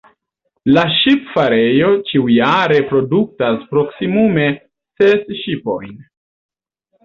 [0.77, 4.49] La ŝipfarejo ĉiujare produktas proksimume
[4.99, 5.97] ses ŝipojn.